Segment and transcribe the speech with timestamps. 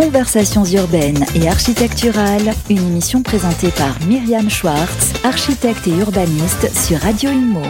[0.00, 7.30] Conversations urbaines et architecturales, une émission présentée par Myriam Schwartz, architecte et urbaniste sur Radio
[7.30, 7.60] Imo.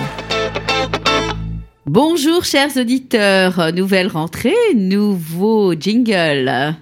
[1.87, 6.77] Bonjour chers auditeurs, nouvelle rentrée, nouveau jingle.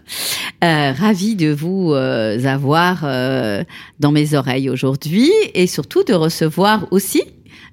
[0.64, 3.64] Euh, ravi de vous euh, avoir euh,
[4.00, 7.22] dans mes oreilles aujourd'hui et surtout de recevoir aussi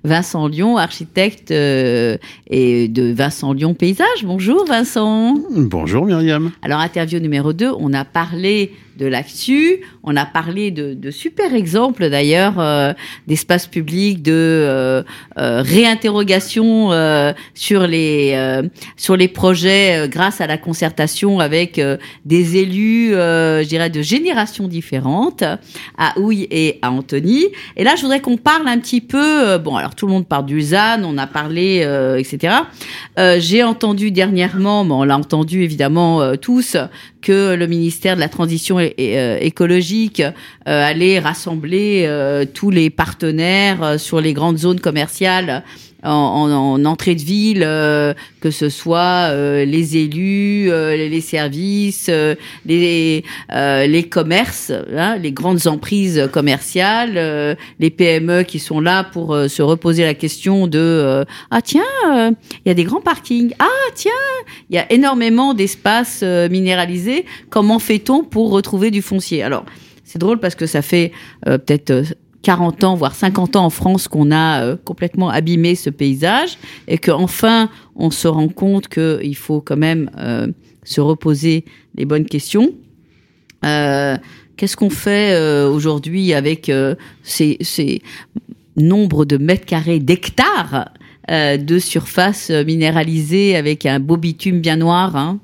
[0.06, 2.18] Vincent Lyon, architecte euh,
[2.48, 4.24] et de Vincent Lyon Paysage.
[4.24, 5.36] Bonjour Vincent.
[5.52, 6.52] Bonjour Myriam.
[6.62, 9.82] Alors interview numéro 2, on a parlé de l'actu.
[10.04, 12.94] On a parlé de, de super exemples d'ailleurs euh,
[13.28, 15.04] d'espace public, de euh,
[15.38, 18.64] euh, réinterrogation euh, sur les euh,
[18.96, 21.82] sur les projets grâce à la concertation avec
[22.26, 25.44] des élus, je dirais de générations différentes,
[25.98, 27.46] à Houille et à Antony.
[27.76, 29.58] Et là, je voudrais qu'on parle un petit peu.
[29.58, 31.80] bon, alors tout le monde parle du ZAN, on a parlé,
[32.18, 32.56] etc.
[33.40, 36.78] J'ai entendu dernièrement, bon, on l'a entendu évidemment tous,
[37.26, 40.32] que le ministère de la Transition euh, écologique euh,
[40.66, 45.64] allait rassembler euh, tous les partenaires sur les grandes zones commerciales
[46.06, 47.62] en, entrée de ville,
[48.42, 49.34] que ce soit
[49.66, 52.10] les élus, les services,
[52.66, 59.62] les, les commerces, hein, les grandes emprises commerciales, les PME qui sont là pour se
[59.62, 64.12] reposer la question de ah tiens, il y a des grands parkings, ah tiens,
[64.70, 67.26] il y a énormément d'espaces minéralisés.
[67.50, 69.44] Comment fait-on pour retrouver du foncier?
[69.44, 69.66] Alors,
[70.04, 71.12] c'est drôle parce que ça fait
[71.48, 75.76] euh, peut-être 40 euh, ans, voire 50 ans en France qu'on a euh, complètement abîmé
[75.76, 76.58] ce paysage
[76.88, 80.10] et qu'enfin on se rend compte qu'il faut quand même
[80.84, 82.74] se reposer les bonnes questions.
[83.62, 86.72] Qu'est-ce qu'on fait aujourd'hui avec
[87.24, 88.02] ces, ces
[88.76, 90.92] nombres de mètres carrés, d'hectares
[91.30, 95.40] de surface minéralisée avec un beau bitume bien noir hein?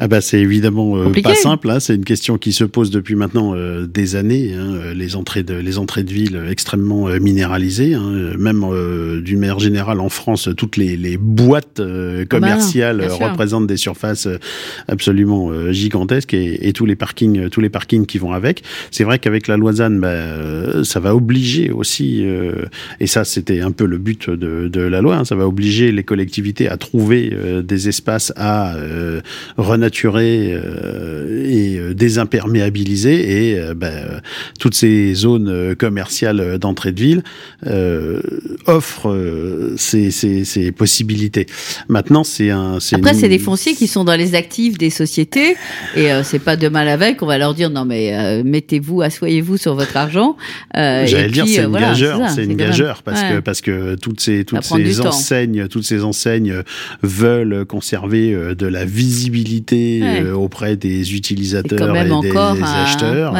[0.00, 1.68] Ah bah c'est évidemment euh, pas simple.
[1.70, 1.80] Hein.
[1.80, 4.54] C'est une question qui se pose depuis maintenant euh, des années.
[4.54, 4.94] Hein.
[4.94, 7.94] Les entrées de les entrées de ville extrêmement euh, minéralisées.
[7.94, 8.36] Hein.
[8.38, 8.64] Même
[9.22, 14.28] d'une manière générale en France, toutes les, les boîtes ah bah commerciales représentent des surfaces
[14.86, 18.62] absolument gigantesques et, et, tous les parkings tous les parkings qui vont avec.
[18.92, 22.24] C'est vrai qu'avec la loi ZAN, bah, ça va obliger aussi
[23.00, 25.16] et ça c'était un peu le but de, de la loi.
[25.16, 25.24] Hein.
[25.24, 28.76] Ça va obliger les collectivités à trouver des espaces à
[29.56, 34.20] renaturer euh, et euh, désimperméabilisé et euh, ben,
[34.58, 37.22] toutes ces zones commerciales d'entrée de ville
[38.66, 39.16] offrent
[39.76, 41.46] ces, ces, ces, possibilités.
[41.88, 42.78] Maintenant, c'est un.
[42.92, 45.56] Après, c'est des fonciers qui sont dans les actifs des sociétés
[45.96, 47.22] et c'est pas de mal avec.
[47.22, 50.36] On va leur dire non mais mettez-vous, asseyez-vous sur votre argent.
[50.74, 54.64] J'allais dire c'est une gageure, c'est une gageure parce que parce que toutes ces toutes
[54.64, 56.62] ces enseignes, toutes ces enseignes
[57.02, 63.34] veulent conserver de la visibilité euh, auprès des utilisateurs et des, acheteurs.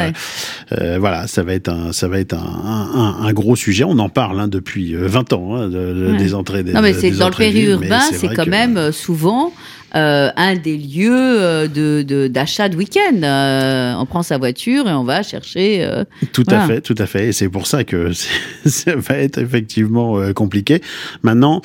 [0.72, 3.84] Euh, voilà, ça va être un, ça va être un, un, gros sujet.
[3.84, 5.68] On en parle hein, depuis 20 euh, ans hein,
[6.16, 6.62] des entrées.
[6.62, 9.52] Des, non, mais c'est dans le périurbain, c'est quand même souvent.
[9.92, 13.96] un des lieux de d'achat de, week-end.
[14.00, 15.88] on prend sa voiture et on va chercher.
[16.32, 17.28] tout à fait, tout à fait.
[17.28, 18.12] Et c'est pour ça que
[18.66, 20.82] ça va être effectivement compliqué.
[21.22, 21.62] Maintenant,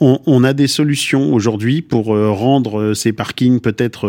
[0.00, 4.08] on, on, a des solutions aujourd'hui pour euh, rendre euh, ces parkings peut-être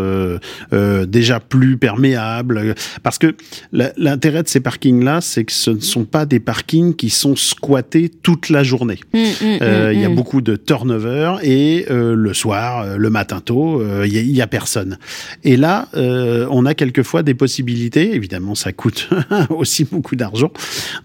[0.71, 2.75] euh, déjà plus perméables.
[3.03, 3.35] Parce que
[3.71, 8.09] l'intérêt de ces parkings-là, c'est que ce ne sont pas des parkings qui sont squattés
[8.09, 8.99] toute la journée.
[9.13, 13.83] Mmh, mmh, mmh, il y a beaucoup de turnover et le soir, le matin tôt,
[14.03, 14.97] il y, y, a personne.
[15.43, 18.13] Et là, on a quelquefois des possibilités.
[18.15, 19.09] Évidemment, ça coûte
[19.49, 20.51] aussi beaucoup d'argent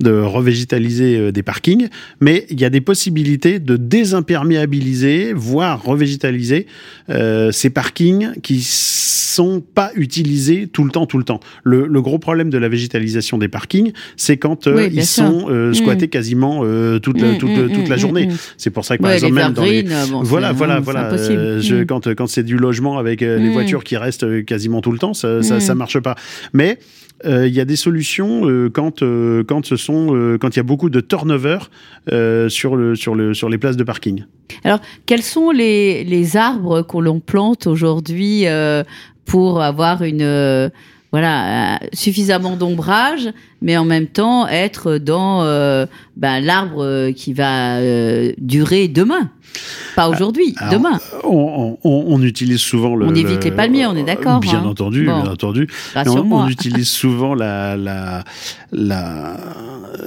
[0.01, 1.89] de revégétaliser des parkings,
[2.21, 3.77] mais il y a des possibilités de
[5.35, 6.67] voire revégétaliser
[7.11, 11.41] euh, ces parkings qui sont pas utilisés tout le temps, tout le temps.
[11.65, 15.75] Le, gros problème de la végétalisation des parkings, c'est quand euh, ils sont euh, mm.
[15.75, 16.61] squattés quasiment
[17.01, 18.29] toute, la, mm, toute, mm, toute la journée.
[18.57, 19.85] C'est pour ça que par exemple même dans les
[20.23, 24.81] voilà, voilà, voilà, je, quand quand c'est du logement avec les voitures qui restent quasiment
[24.81, 26.15] tout le temps, ça, ça, ça marche pas.
[26.53, 26.79] Mais
[27.25, 28.43] il y a des solutions
[28.75, 31.59] quand quand ce sont quand il y a beaucoup de turnover
[32.49, 34.25] sur le sur le sur les places de parking.
[34.63, 38.83] Alors, quels sont les, les arbres que l'on plante aujourd'hui euh,
[39.25, 40.69] pour avoir une euh,
[41.13, 43.31] voilà suffisamment d'ombrage,
[43.65, 45.43] mais en même temps être dans
[46.17, 47.81] ben, l'arbre qui va
[48.39, 49.31] durer demain.
[49.97, 50.99] Pas aujourd'hui, demain.
[51.23, 53.07] On, on, on, utilise souvent le.
[53.07, 54.41] On évite les palmiers, on est d'accord.
[54.41, 54.67] Bien hein.
[54.67, 55.69] entendu, bien entendu.
[55.95, 58.25] On, on, utilise souvent la, la,
[58.73, 59.37] la,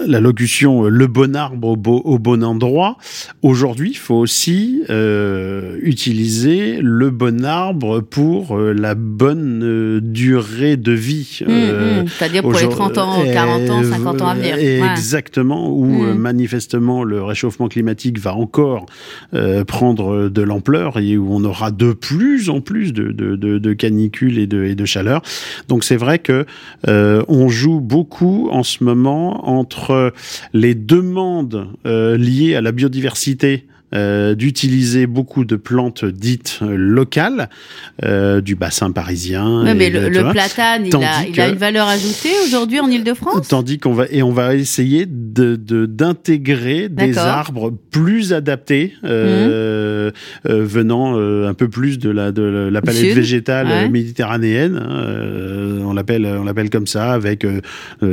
[0.05, 2.97] la locution euh, le bon arbre au, beau, au bon endroit.
[3.41, 10.75] Aujourd'hui, il faut aussi euh, utiliser le bon arbre pour euh, la bonne euh, durée
[10.75, 11.39] de vie.
[11.45, 12.07] Mmh, mmh.
[12.07, 14.57] C'est-à-dire pour les 30 ans, 40 ans, 50 ans à venir.
[14.57, 16.13] Exactement, où mmh.
[16.13, 18.85] manifestement le réchauffement climatique va encore
[19.33, 23.57] euh, prendre de l'ampleur et où on aura de plus en plus de, de, de,
[23.57, 25.21] de canicules et de, et de chaleur.
[25.67, 26.45] Donc c'est vrai que
[26.87, 30.13] euh, on joue beaucoup en ce moment entre
[30.53, 37.47] les demandes euh, liées à la biodiversité euh, d'utiliser beaucoup de plantes dites locales
[38.03, 39.63] euh, du bassin parisien.
[39.63, 43.47] Ouais, mais le, le, platane, il a, il a, une valeur ajoutée aujourd'hui en Ile-de-France.
[43.47, 45.55] Tandis qu'on va et on va essayer de
[45.85, 50.11] d'intégrer de, des arbres plus adaptés euh,
[50.43, 50.51] mmh.
[50.51, 53.15] venant un peu plus de la de la palette Sud.
[53.15, 53.89] végétale ouais.
[53.89, 54.75] méditerranéenne.
[54.75, 57.47] Hein, on l'appelle on l'appelle comme ça avec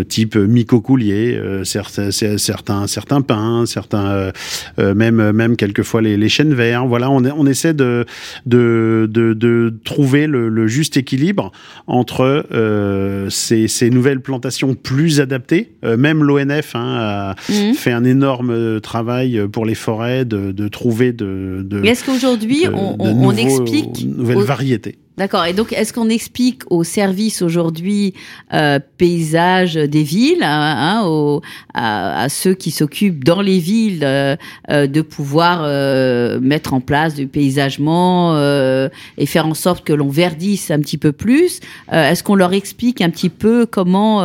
[0.08, 4.30] type mycocoulier, certains certains certains pins, certains
[4.78, 6.86] même même quelquefois les, les chênes verts.
[6.86, 8.04] Voilà, on, on essaie de,
[8.44, 11.52] de, de, de trouver le, le, juste équilibre
[11.86, 15.72] entre euh, ces, ces, nouvelles plantations plus adaptées.
[15.84, 17.74] Euh, même l'ONF hein, a mmh.
[17.74, 21.64] fait un énorme travail pour les forêts de, de trouver de.
[21.64, 24.44] de Est-ce qu'aujourd'hui on, on, on explique nouvelles aux...
[24.44, 25.44] variétés D'accord.
[25.44, 28.14] Et donc, est-ce qu'on explique aux services aujourd'hui
[28.52, 31.40] euh, paysage des villes, hein, hein,
[31.72, 34.34] à, ceux qui s'occupent dans les villes euh,
[34.70, 39.92] euh, de pouvoir euh, mettre en place du paysagement euh, et faire en sorte que
[39.92, 41.60] l'on verdisse un petit peu plus
[41.92, 44.24] Est-ce qu'on leur explique un petit peu comment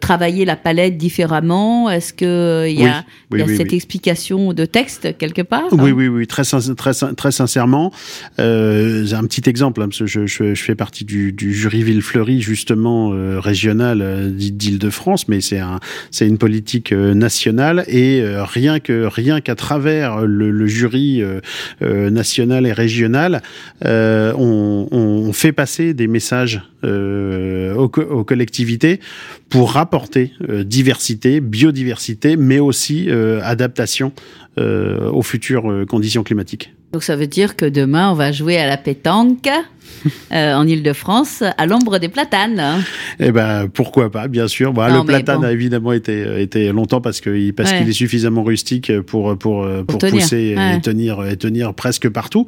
[0.00, 1.90] travailler la palette différemment?
[1.90, 5.68] Est-ce que il y a, oui, y a oui, cette explication de texte quelque part?
[5.72, 7.92] Oui, oui, oui, très, très, très sincèrement.
[8.38, 12.40] J'ai un petit exemple parce que je, je, je fais partie du, du, jury Villefleury
[12.40, 15.80] justement euh, régional euh, d'Île-de-France, mais c'est un,
[16.10, 21.22] c'est une politique euh, nationale et euh, rien que rien qu'à travers le, le jury
[21.22, 21.40] euh,
[21.82, 23.42] euh, national et régional,
[23.82, 29.00] on, on, fait passer des messages aux, aux, collectivités
[29.48, 30.32] pour rapporter
[30.64, 34.12] diversité, biodiversité, mais aussi adaptation
[34.56, 36.74] aux futures conditions climatiques.
[36.92, 39.48] Donc ça veut dire que demain, on va jouer à la pétanque
[40.32, 42.82] euh, en Ile-de-France à l'ombre des platanes.
[43.20, 44.72] Eh ben pourquoi pas, bien sûr.
[44.72, 45.46] Bon, non, le platane bon.
[45.46, 47.78] a évidemment été, été longtemps parce qu'il parce ouais.
[47.78, 50.22] qu'il est suffisamment rustique pour pour pour, pour tenir.
[50.22, 50.76] pousser ouais.
[50.76, 52.46] et tenir et tenir presque partout.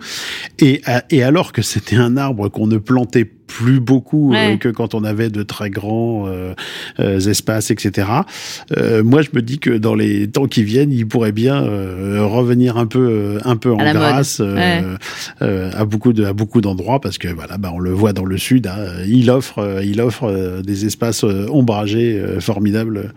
[0.58, 4.54] Et et alors que c'était un arbre qu'on ne plantait plus beaucoup ouais.
[4.54, 6.54] euh, que quand on avait de très grands euh,
[7.00, 8.08] euh, espaces, etc.
[8.76, 12.25] Euh, moi, je me dis que dans les temps qui viennent, il pourrait bien euh,
[12.25, 14.82] revenir un peu, un peu en grâce ouais.
[15.41, 18.38] à beaucoup de, à beaucoup d'endroits parce que voilà, bah, on le voit dans le
[18.38, 23.12] sud, hein, il offre, il offre des espaces ombragés formidables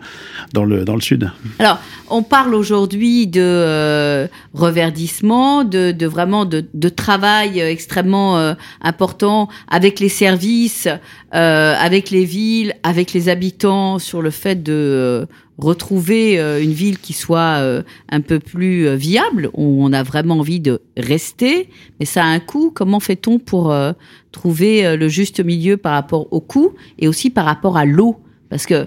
[0.52, 1.30] dans le dans le sud.
[1.58, 1.78] Alors,
[2.10, 10.08] on parle aujourd'hui de reverdissement, de, de vraiment de, de travail extrêmement important avec les
[10.08, 10.88] services
[11.34, 15.26] euh, avec les villes, avec les habitants sur le fait de euh,
[15.58, 20.02] retrouver euh, une ville qui soit euh, un peu plus euh, viable, où on a
[20.02, 21.68] vraiment envie de rester,
[22.00, 22.72] mais ça a un coût.
[22.74, 23.92] Comment fait-on pour euh,
[24.32, 28.16] trouver le juste milieu par rapport au coût et aussi par rapport à l'eau?
[28.50, 28.86] Parce que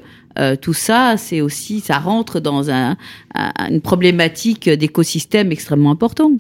[0.62, 2.96] tout ça, c'est aussi, ça rentre dans un,
[3.34, 6.32] un, une problématique d'écosystème extrêmement important.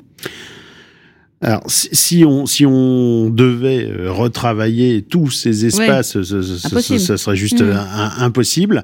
[1.39, 6.23] Alors, si on, si on devait euh, retravailler tous ces espaces, ouais.
[6.23, 7.71] ce, ce, ce, serait juste mmh.
[7.71, 8.81] un, impossible.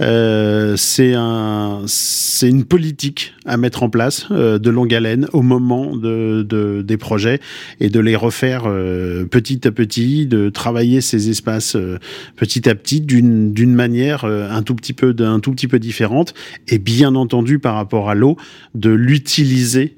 [0.00, 5.42] Euh, c'est un, c'est une politique à mettre en place euh, de longue haleine au
[5.42, 7.40] moment de, de, des projets
[7.80, 11.98] et de les refaire euh, petit à petit, de travailler ces espaces euh,
[12.36, 15.80] petit à petit d'une d'une manière euh, un tout petit peu d'un tout petit peu
[15.80, 16.32] différente
[16.68, 18.36] et bien entendu par rapport à l'eau
[18.74, 19.96] de l'utiliser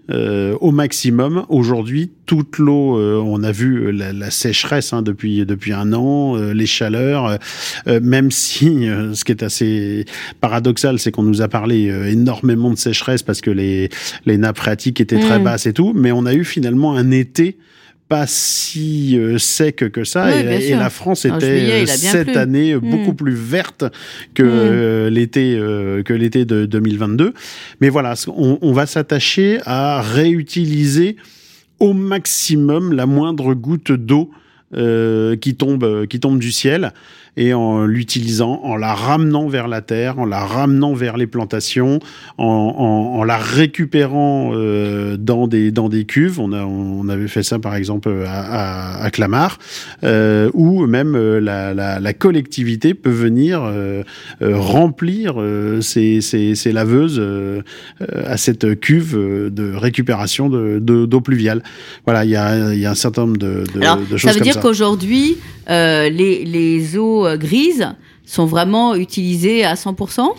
[0.61, 5.03] au maximum aujourd'hui aujourd'hui, toute l'eau, euh, on a vu euh, la, la sécheresse hein,
[5.03, 7.39] depuis depuis un an, euh, les chaleurs,
[7.87, 10.05] même si ce qui est assez
[10.41, 13.89] paradoxal, c'est qu'on nous a parlé énormément de sécheresse parce que les
[14.27, 15.27] les nappes phréatiques étaient mmh.
[15.27, 17.57] très basses et tout, mais on a eu finalement un été
[18.11, 22.37] pas si euh, sec que ça oui, et, et, la France était juillet, cette plu.
[22.37, 22.81] année mmh.
[22.81, 23.85] beaucoup plus verte
[24.35, 24.49] que mmh.
[24.51, 27.33] euh, l'été euh, que l'été de 2022
[27.81, 31.17] mais voilà on, on va s'attacher à réutiliser
[31.81, 34.31] au maximum la moindre goutte d'eau
[34.77, 36.93] euh, qui tombe qui tombe du ciel
[37.37, 42.01] et en l'utilisant, en la ramenant vers la terre, en la ramenant vers les plantations,
[42.39, 46.41] en, en, en la récupérant euh, dans des dans des cuves.
[46.41, 49.59] On a on avait fait ça par exemple à, à, à Clamart,
[50.05, 54.03] euh, où même euh, la, la, la, collectivité peut venir euh,
[54.43, 55.37] euh remplir
[55.81, 57.23] ces, ces, ces, laveuses
[58.15, 61.63] à cette cuve de récupération de d'eau pluviale.
[62.05, 64.39] Voilà, il y a, y a un certain nombre de, de, Alors, de choses ça
[64.39, 65.39] veut dire qu'aujourd'hui
[65.69, 67.89] les, les eaux grises
[68.25, 70.31] sont vraiment utilisées à 100%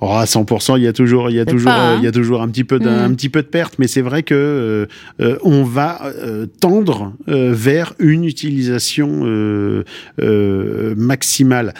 [0.00, 1.96] Oh, à 100%, il y a toujours, il y a toujours, pas, hein.
[1.98, 3.10] il y a toujours un petit peu, d'un, mmh.
[3.10, 4.86] un petit peu de perte, mais c'est vrai que euh,
[5.20, 9.84] euh, on va euh, tendre euh, vers une utilisation euh,
[10.96, 11.74] maximale.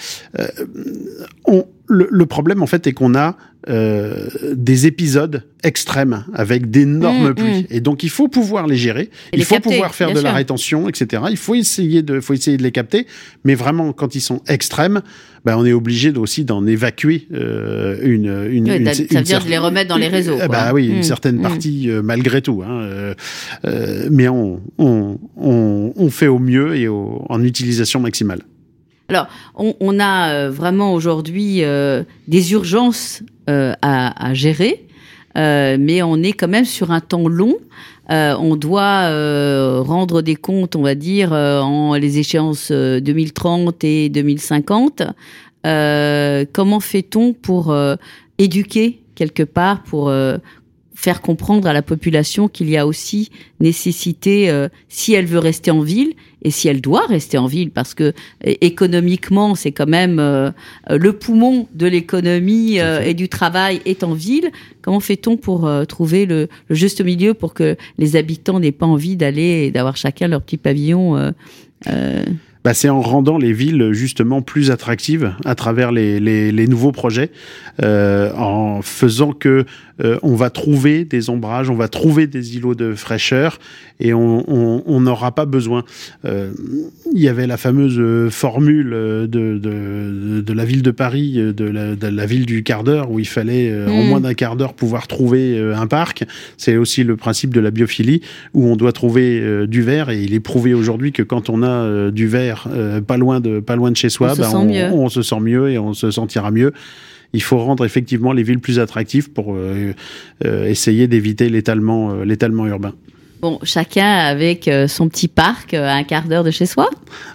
[1.47, 3.37] On, le, le, problème en fait est qu'on a
[3.68, 7.62] euh, des épisodes extrêmes avec d'énormes mmh, pluies.
[7.62, 7.66] Mmh.
[7.71, 10.14] Et donc il faut pouvoir les gérer, Et il les faut capter, pouvoir faire de
[10.14, 10.23] sûr.
[10.23, 11.25] la rétention, etc.
[11.30, 13.07] Il faut essayer de, faut essayer de les capter,
[13.45, 15.02] mais vraiment quand ils sont extrêmes,
[15.45, 19.23] ben, on est obligé aussi d'en évacuer euh, une, une, oui, une, Ça une veut
[19.23, 20.37] dire de les remettre dans les réseaux.
[20.37, 20.49] Quoi.
[20.49, 25.92] Bah oui, une mmh, certaine partie euh, malgré tout, hein, euh, mais on, on, on,
[25.97, 28.40] on, fait au mieux et au, en utilisation maximale.
[29.11, 34.85] Alors, on, a euh, vraiment aujourd'hui euh, des urgences euh, à, gérer,
[35.35, 37.57] mais on est quand même sur un temps long.
[38.11, 39.09] On doit
[39.81, 45.03] rendre des comptes, on va dire, en les échéances 2030 et 2050.
[46.53, 47.75] comment fait-on pour
[48.38, 50.12] éduquer quelque part, pour
[50.99, 55.71] faire comprendre à la population qu'il y a aussi nécessité, euh, si elle veut rester
[55.71, 58.12] en ville et si elle doit rester en ville, parce que
[58.43, 60.50] économiquement, c'est quand même euh,
[60.90, 64.50] le poumon de l'économie euh, et du travail est en ville.
[64.83, 68.87] Comment fait-on pour euh, trouver le, le, juste milieu pour que les habitants n'aient pas
[68.87, 71.33] envie d'aller et d'avoir chacun leur petit pavillon
[71.87, 72.25] euh,
[72.69, 76.93] bah, c'est en rendant les villes justement plus attractives à travers les, les, les nouveaux
[76.93, 77.31] projets,
[77.83, 79.65] euh, en faisant que
[80.05, 83.59] euh, on va trouver des ombrages, on va trouver des îlots de fraîcheur
[84.01, 85.83] et on n'aura pas besoin.
[86.25, 86.53] Euh,
[87.13, 91.97] il y avait la fameuse formule de, de, de la ville de Paris, de la,
[91.97, 93.91] de la ville du quart d'heure, où il fallait mmh.
[93.91, 96.25] en moins d'un quart d'heure pouvoir trouver un parc.
[96.59, 98.21] C'est aussi le principe de la biophilie,
[98.55, 102.11] où on doit trouver du verre et il est prouvé aujourd'hui que quand on a
[102.13, 105.05] du verre euh, pas loin de pas loin de chez soi, on, bah, se on,
[105.05, 106.73] on, se sent mieux et on se sentira mieux.
[107.33, 109.93] Il faut rendre effectivement les villes plus attractives pour euh,
[110.45, 112.95] euh, essayer d'éviter l'étalement l'étalement urbain.
[113.41, 116.91] Bon, chacun avec son petit parc à un quart d'heure de chez soi.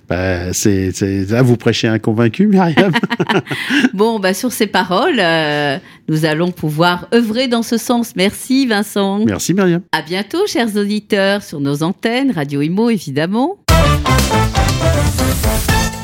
[0.09, 0.91] Bah, c'est
[1.29, 2.91] là vous prêchez un convaincu, Myriam.
[3.93, 5.77] bon, bah sur ces paroles, euh,
[6.07, 8.13] nous allons pouvoir œuvrer dans ce sens.
[8.15, 9.25] Merci Vincent.
[9.25, 9.81] Merci Myriam.
[9.91, 13.57] À bientôt, chers auditeurs, sur nos antennes, Radio Imo évidemment.